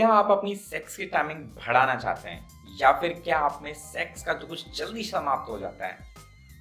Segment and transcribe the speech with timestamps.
[0.00, 2.76] क्या आप अपनी सेक्स की टाइमिंग बढ़ाना चाहते हैं?
[2.80, 6.14] या फिर क्या आप में सेक्स का जो कुछ जल्दी समाप्त हो जाता है?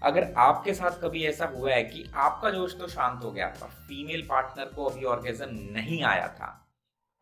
[0.03, 3.67] अगर आपके साथ कभी ऐसा हुआ है कि आपका जोश तो शांत हो गया, पर
[3.67, 6.69] फीमेल पार्टनर को अभी ऑर्गेजम नहीं आया था,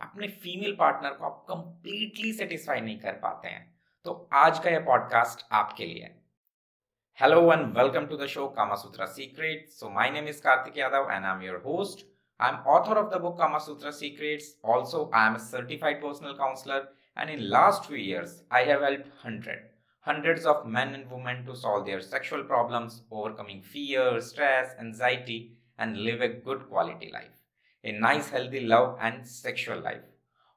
[0.01, 4.79] अपने फीमेल पार्टनर को आप कंप्लीटली सेटिस्फाई नहीं कर पाते हैं। तो आज का यह
[4.79, 6.13] पॉडकास्ट आपके लिए।
[7.19, 11.25] Hello and welcome to the show Kamasutra secret so my name is Kartik Yadav and
[11.25, 12.05] I am your host
[12.40, 14.54] I am author of the book Kama Sutra Secrets.
[14.64, 19.08] Also, I am a certified personal counselor and in last few years, I have helped
[19.22, 19.60] hundred,
[20.00, 25.96] hundreds of men and women to solve their sexual problems, overcoming fear, stress, anxiety and
[25.98, 27.36] live a good quality life.
[27.84, 30.02] A nice healthy love and sexual life.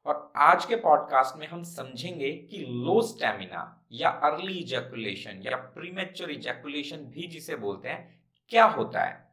[0.06, 6.32] और आज के podcast में हम समझेंगे कि low stamina या early ejaculation या premature
[6.32, 8.04] ejaculation भी जिसे बोलते हैं
[8.50, 9.24] क्या होता है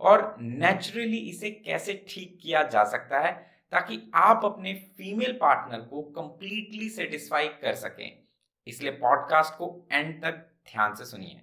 [0.00, 3.32] और नेचुरली इसे कैसे ठीक किया जा सकता है
[3.72, 8.18] ताकि आप अपने फीमेल पार्टनर को कंप्लीटली सेटिस्फाई कर सकें।
[8.66, 10.34] इसलिए पॉडकास्ट को एंड तक
[10.72, 11.40] ध्यान से सुनिए।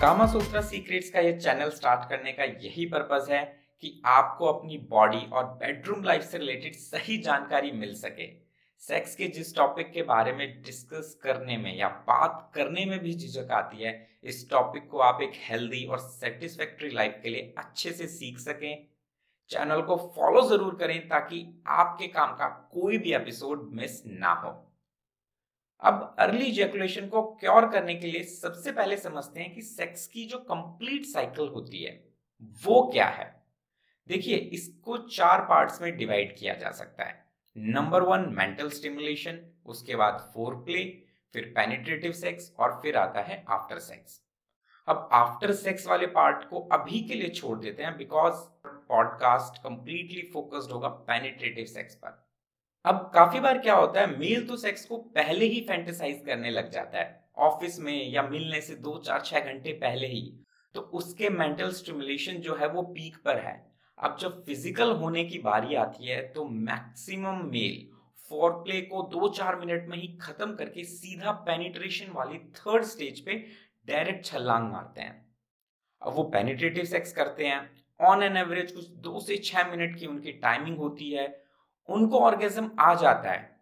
[0.00, 3.44] कामा सूत्रा सीक्रेट्स का यह चैनल स्टार्ट करने का यही पर्पज है
[3.80, 8.43] कि आपको अपनी बॉडी और बेडरूम लाइफ से रिलेटेड सही जानकारी मिल सके।
[8.88, 13.14] सेक्स के जिस टॉपिक के बारे में डिस्कस करने में या बात करने में भी
[13.14, 13.92] झिझक आती है,
[14.24, 18.86] इस टॉपिक को आप एक हेल्दी और सेटिस्फैक्ट्री लाइफ के लिए अच्छे से सीख सकें।
[19.50, 24.50] चैनल को फॉलो ज़रूर करें ताकि आपके काम का कोई भी एपिसोड मिस ना हो।
[25.82, 30.26] अब अर्ली जेकुलेशन को क्योर करने के लिए सबसे पहले समझते हैं कि सेक्स की
[30.26, 32.00] जो कंप्लीट साइकिल होती है,
[32.64, 33.44] वो क्या है?
[34.08, 37.23] देखिए, इसको चार पार्ट्स में डिवाइड किया जा सकता है।
[37.56, 40.84] नंबर वन मेंटल स्टिमुलेशन उसके बाद फोर प्ले
[41.32, 44.20] फिर पेनिट्रेटिव सेक्स और फिर आता है आफ्टर सेक्स
[44.88, 48.34] अब आफ्टर सेक्स वाले पार्ट को अभी के लिए छोड़ देते हैं बिकॉज़
[48.88, 52.28] पॉडकास्ट कंप्लीटली फोकस्ड होगा पेनिट्रेटिव सेक्स पर.
[52.84, 56.70] अब काफ़ी बार क्या होता है, मेल तो सेक्स को पहले ही फैंटेसाइज करने लग
[56.70, 57.24] जाता है.
[57.36, 60.40] ऑफ़िस में या मिलने से दो चार छह घंटे पहले ही.
[60.74, 63.73] तो उसके मेंटल स्टिमुलेशन जो है वो पीक पर है.
[63.98, 67.86] अब जब फ़िज़िकल होने की बारी आती है तो मैक्सिमम मेल
[68.30, 73.20] फोर प्ले को दो चार मिनट में ही खत्म करके सीधा पेनिट्रेशन वाली थर्ड स्टेज
[73.20, 73.34] पे
[73.88, 75.24] डायरेक्ट छलांग मारते हैं।
[76.02, 77.60] अब वो पेनिट्रेटिव सेक्स करते हैं।
[78.00, 81.26] ऑन एन एवरेज कुछ दो से छह मिनट की उनकी टाइमिंग होती है।
[81.88, 83.52] उनको ऑर्गेजम आ जाता है।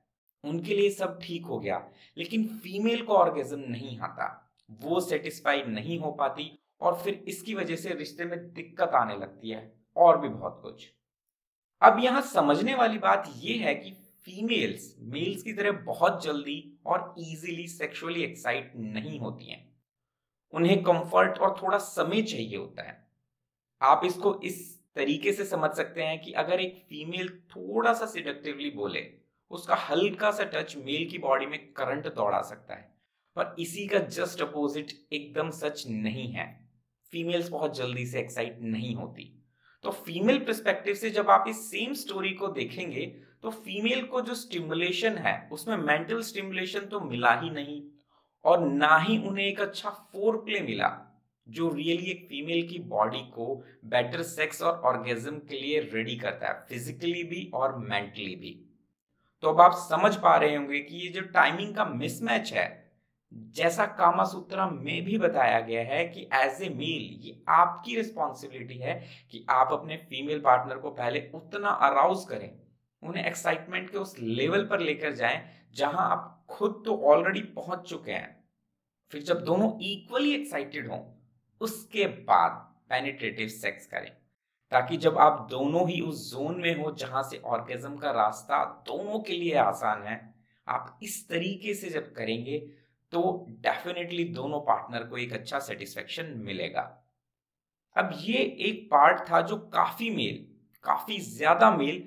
[0.44, 1.82] उनके लिए सब ठीक हो गया,
[2.16, 4.26] लेकिन फीमेल को ऑर्गेजम नहीं आता।
[4.80, 6.50] वो सेटिस्फाई नहीं हो पाती
[6.80, 9.60] और फिर इसकी वजह से रिश्ते में दिक्कत आने लगती है।
[9.96, 10.92] और भी बहुत कुछ।
[11.82, 17.14] अब यहाँ समझने वाली बात यह है कि फीमेल्स मेल्स की तरह बहुत जल्दी और
[17.18, 19.76] इजीली सेक्सुअली एक्साइट नहीं होती हैं।
[20.52, 23.08] उन्हें कंफर्ट और थोड़ा समय चाहिए होता है।
[23.82, 28.70] आप इसको इस तरीके से समझ सकते हैं कि अगर एक फीमेल थोड़ा सा सिडक्टिवली
[28.70, 29.14] बोले,
[29.50, 32.94] उसका हल्का सा टच मेल की बॉडी में करंट दौड़ा सकता है।
[33.36, 36.70] पर इसी का जस्ट अपोजिट एकदम सच नहीं है।
[37.10, 39.41] फीमेल्स बहुत जल्दी से एक्साइट नहीं होती।
[39.84, 43.06] तो फीमेल परस्पेक्टिव से जब आप इस सेम स्टोरी को देखेंगे
[43.42, 47.82] तो फीमेल को जो स्टिमुलेशन है, उसमें मेंटल स्टिमुलेशन तो मिला ही नहीं
[48.44, 50.90] और ना ही उन्हें एक अच्छा फोर प्ले मिला,
[51.46, 53.54] जो रियली एक फीमेल की बॉडी को
[53.84, 58.58] बेटर सेक्स और ऑर्गेजम के लिए रेडी करता है फिजिकली भी और मेंटली भी।
[59.42, 62.66] तो अब आप समझ पा रहे होंगे कि ये जो टाइमिंग का मिसमैच है
[63.32, 68.78] जैसा कामा सूत्रा में भी बताया गया है कि एज ए मेल ये आपकी रिस्पॉन्सिबिलिटी
[68.78, 68.94] है
[69.30, 72.50] कि आप अपने फीमेल पार्टनर को पहले उतना अराउज करें।
[73.02, 75.42] उन्हें एक्साइटमेंट के उस लेवल पर लेकर जाएँ
[75.74, 78.44] जहाँ आप खुद तो ऑलरेडी पहुँच चुके हैं।
[79.12, 81.00] फिर जब दोनों इक्वली एक्साइटेड हों,
[81.60, 82.50] उसके बाद
[82.90, 84.10] पेनिट्रेटिव सेक्स करें।
[84.72, 89.18] ताकि जब आप दोनों ही उस जोन में हो जहाँ से ऑर्गेजम का रास्ता दोनों
[89.20, 90.34] के लिए आसान है,
[90.68, 92.58] आप इस तरीके से जब करेंगे
[93.12, 96.82] तो डेफिनेटली दोनों पार्टनर को एक अच्छा सेटिस्फेक्शन मिलेगा।
[97.96, 100.46] अब ये एक पार्ट था जो काफ़ी मेल,
[100.84, 102.02] काफ़ी ज़्यादा मेल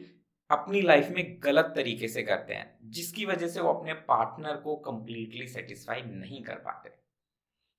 [0.50, 4.75] अपनी लाइफ में गलत तरीके से करते हैं, जिसकी वजह से वो अपने पार्टनर को
[4.75, 6.90] कंप्लीटली सेटिस्फाई नहीं कर पाते।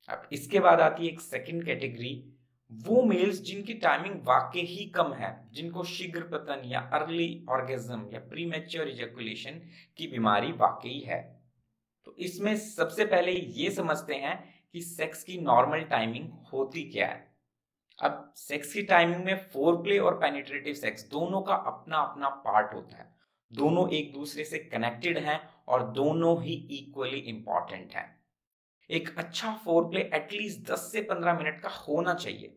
[0.08, 2.32] अब इसके बाद आती है एक सेकंड कैटेगरी
[2.72, 8.20] वो मेल्स जिनकी टाइमिंग वाकई ही कम है, जिनको शीघ्र पतन या अर्ली ऑर्गेजम या
[8.20, 9.60] प्री मेच्योर इजेकुलेशन
[9.98, 11.35] की बीमारी वाकई है।
[12.06, 14.36] तो इसमें सबसे पहले ये समझते हैं
[14.72, 17.34] कि सेक्स की नॉर्मल टाइमिंग होती क्या है।
[17.98, 22.74] अब सेक्स की टाइमिंग में फोर प्ले और पेनिट्रेटिव सेक्स दोनों का अपना अपना पार्ट
[22.74, 23.14] होता है।
[23.52, 28.14] दोनों एक दूसरे से कनेक्टेड हैं और दोनों ही इक्वली इंपॉर्टेंट हैं।
[28.90, 32.56] एक अच्छा फोर प्ले एटलीस्ट 10 से 15 मिनट का होना चाहिए।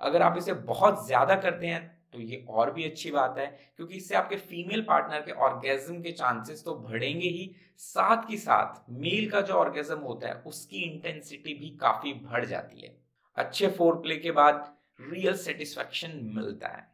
[0.00, 3.46] अगर आप इसे बहुत ज़्यादा करते हैं तो ये और भी अच्छी बात है,
[3.76, 8.90] क्योंकि इससे आपके फीमेल पार्टनर के ऑर्गेजम के चांसेस तो बढ़ेंगे ही। साथ ही साथ
[8.90, 12.96] मेल का जो ऑर्गेजम होता है, उसकी इंटेंसिटी भी काफ़ी बढ़ जाती है।
[13.36, 16.86] अच्छे फोर प्ले के बाद रियल सेटिस्फेक्शन मिलता है।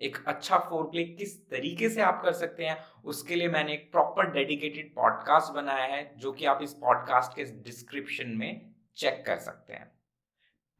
[0.00, 3.90] एक अच्छा फोर प्ले किस तरीके से आप कर सकते हैं, उसके लिए मैंने एक
[3.92, 9.38] प्रॉपर डेडिकेटेड पॉडकास्ट बनाया है, जो कि आप इस पॉडकास्ट के डिस्क्रिप्शन में चेक कर
[9.38, 9.92] सकते हैं।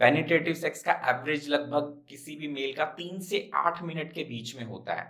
[0.01, 4.55] पेनिटेटिव सेक्स का एवरेज लगभग किसी भी मेल का तीन से आठ मिनट के बीच
[4.57, 5.07] में होता है।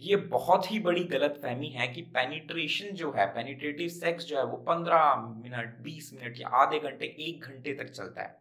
[0.00, 4.44] ये बहुत ही बड़ी गलत फहमी है कि पेनिट्रेशन जो है पेनिटेटिव सेक्स जो है,
[4.44, 8.36] वो पंद्रह मिनट बीस मिनट या आधे घंटे, एक घंटे तक चलता है।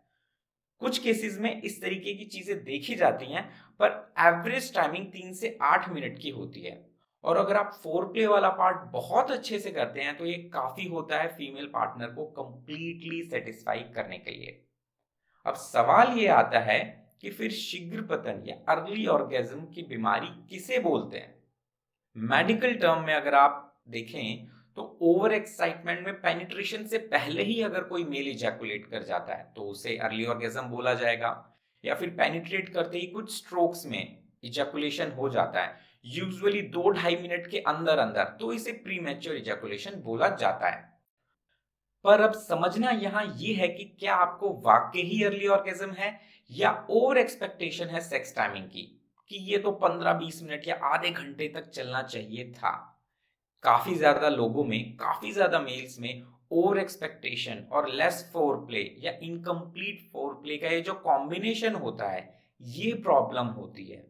[0.81, 3.43] कुछ केसेस में इस तरीके की चीज़ें देखी जाती हैं,
[3.79, 6.77] पर एवरेज टाइमिंग तीन से आठ मिनट की होती है।
[7.23, 10.87] और अगर आप फोर प्ले वाला पार्ट बहुत अच्छे से करते हैं तो ये काफ़ी
[10.87, 14.63] होता है फीमेल पार्टनर को कंप्लीटली सेटिस्फाई करने के लिए।
[15.47, 16.79] अब सवाल ये आता है
[17.21, 21.33] कि फिर शीघ्र पतन या अर्ली ऑर्गेजम की बीमारी किसे बोलते हैं?
[22.15, 24.47] मेडिकल टर्म में अगर आप देखें
[24.77, 29.51] तो ओवर एक्साइटमेंट में पेनिट्रेशन से पहले ही अगर कोई मेल इजैकुलेट कर जाता है
[29.55, 31.31] तो उसे अर्ली ऑर्गेजम बोला जाएगा।
[31.83, 37.15] या फिर पेनिट्रेट करते ही कुछ स्ट्रोक्स में इजैकुलेशन हो जाता है, यूजुअली दो ढाई
[37.15, 40.96] मिनट के अंदर अंदर तो इसे प्रीमेच्योर इजैकुलेशन बोला जाता है।
[42.07, 46.19] पर अब समझना यहाँ ये है कि क्या आपको वाकई ही अर्ली ऑर्गेजम है
[46.51, 48.81] या ओवर एक्सपेक्टेशन है सेक्स टाइमिंग की?
[49.31, 52.71] कि ये तो 15-20 मिनट या आधे घंटे तक चलना चाहिए था।
[53.63, 59.11] काफ़ी ज़्यादा लोगों में, काफ़ी ज़्यादा मेल्स में ओवर एक्सपेक्टेशन और लेस फोर प्ले या
[59.23, 64.05] इनकम्प्लीट फोर प्ले का ये जो कॉम्बिनेशन होता है, ये प्रॉब्लम होती है।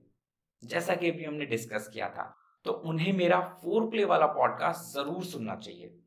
[0.63, 2.33] जैसा कि अभी हमने डिस्कस किया था।
[2.65, 5.99] तो उन्हें मेरा फोर प्ले वाला पॉडकास्ट ज़रूर सुनना चाहिए।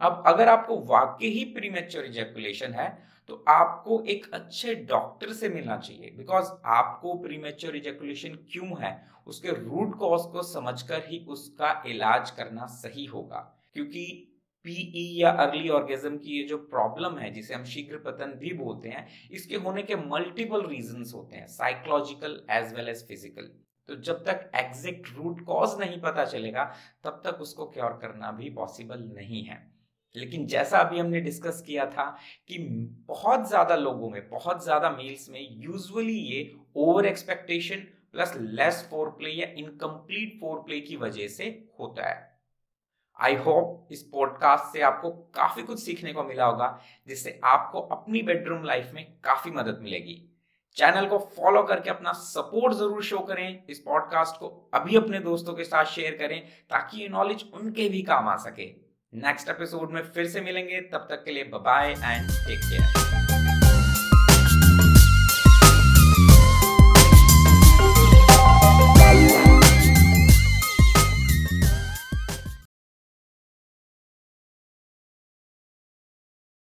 [0.00, 2.88] अब अगर आपको वाकई ही प्रीमेच्योर इजेकुलेशन है
[3.28, 8.92] तो आपको एक अच्छे डॉक्टर से मिलना चाहिए। बिकॉज़ आपको प्रीमेच्योर इजेकुलेशन क्यों है?
[9.26, 13.38] उसके रूट कॉज को समझकर ही उसका इलाज करना सही होगा।
[13.74, 14.04] क्योंकि
[14.64, 18.52] पीई e या अर्ली ऑर्गेजम की ये जो प्रॉब्लम है, जिसे हम शीघ्र पतन भी
[18.54, 23.50] बोलते हैं, इसके होने के मल्टीपल रीजन होते हैं psychological as well as physical
[23.88, 26.64] तो जब तक एग्जैक्ट रूट कॉज नहीं पता चलेगा,
[27.04, 29.66] तब तक उसको क्योर करना भी पॉसिबल नहीं है।
[30.14, 32.04] लेकिन जैसा अभी हमने डिस्कस किया था
[32.48, 32.58] कि
[33.08, 39.30] बहुत ज़्यादा लोगों में, बहुत ज़्यादा मेल्स में यूजुअली ये over expectation plus less foreplay
[39.30, 41.44] या इनकम्प्लीट फोर प्ले की वजह से
[41.80, 42.26] होता है।
[43.18, 48.22] आई होप इस पॉडकास्ट से आपको काफ़ी कुछ सीखने को मिला होगा, जिससे आपको अपनी
[48.22, 50.24] बेडरूम लाइफ में काफ़ी मदद मिलेगी।
[50.76, 55.54] चैनल को फॉलो करके अपना सपोर्ट ज़रूर शो करें, इस पॉडकास्ट को अभी अपने दोस्तों
[55.54, 56.40] के साथ शेयर करें,
[56.70, 58.66] ताकि ये नॉलेज उनके भी काम आ सके।
[59.14, 63.47] नेक्स्ट एपिसोड में फिर से मिलेंगे। तब तक के लिए बाय एंड टेक केयर